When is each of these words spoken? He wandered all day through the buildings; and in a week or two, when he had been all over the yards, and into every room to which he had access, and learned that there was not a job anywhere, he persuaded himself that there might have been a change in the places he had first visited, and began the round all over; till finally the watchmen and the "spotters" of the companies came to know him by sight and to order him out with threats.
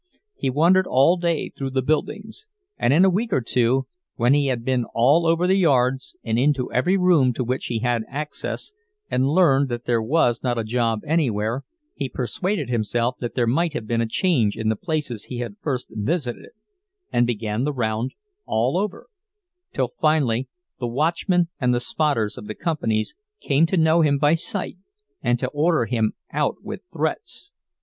He 0.33 0.49
wandered 0.49 0.87
all 0.87 1.15
day 1.15 1.51
through 1.55 1.69
the 1.69 1.83
buildings; 1.83 2.47
and 2.75 2.91
in 2.91 3.05
a 3.05 3.09
week 3.11 3.31
or 3.31 3.39
two, 3.41 3.85
when 4.15 4.33
he 4.33 4.47
had 4.47 4.65
been 4.65 4.83
all 4.95 5.27
over 5.27 5.45
the 5.45 5.57
yards, 5.59 6.15
and 6.23 6.39
into 6.39 6.73
every 6.73 6.97
room 6.97 7.33
to 7.33 7.43
which 7.43 7.67
he 7.67 7.81
had 7.81 8.01
access, 8.09 8.73
and 9.11 9.29
learned 9.29 9.69
that 9.69 9.85
there 9.85 10.01
was 10.01 10.41
not 10.41 10.57
a 10.57 10.63
job 10.63 11.01
anywhere, 11.05 11.65
he 11.93 12.09
persuaded 12.09 12.67
himself 12.67 13.15
that 13.19 13.35
there 13.35 13.45
might 13.45 13.73
have 13.73 13.85
been 13.85 14.01
a 14.01 14.07
change 14.07 14.57
in 14.57 14.69
the 14.69 14.75
places 14.75 15.25
he 15.25 15.37
had 15.37 15.53
first 15.61 15.85
visited, 15.91 16.49
and 17.13 17.27
began 17.27 17.63
the 17.63 17.71
round 17.71 18.15
all 18.47 18.79
over; 18.79 19.05
till 19.71 19.89
finally 19.99 20.47
the 20.79 20.87
watchmen 20.87 21.47
and 21.59 21.75
the 21.75 21.79
"spotters" 21.79 22.39
of 22.39 22.47
the 22.47 22.55
companies 22.55 23.13
came 23.39 23.67
to 23.67 23.77
know 23.77 24.01
him 24.01 24.17
by 24.17 24.33
sight 24.33 24.77
and 25.21 25.37
to 25.37 25.47
order 25.49 25.85
him 25.85 26.13
out 26.33 26.55
with 26.63 26.81
threats. 26.91 27.51